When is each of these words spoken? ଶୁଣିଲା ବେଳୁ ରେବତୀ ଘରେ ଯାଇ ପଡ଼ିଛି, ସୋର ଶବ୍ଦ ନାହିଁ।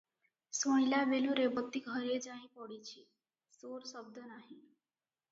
ଶୁଣିଲା 0.59 1.01
ବେଳୁ 1.09 1.33
ରେବତୀ 1.39 1.81
ଘରେ 1.87 2.15
ଯାଇ 2.23 2.47
ପଡ଼ିଛି, 2.55 3.03
ସୋର 3.57 3.91
ଶବ୍ଦ 3.91 4.25
ନାହିଁ। 4.31 4.57